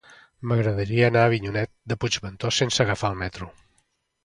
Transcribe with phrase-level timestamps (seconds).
[0.51, 3.53] M'agradaria anar a Avinyonet de Puigventós sense agafar el metro.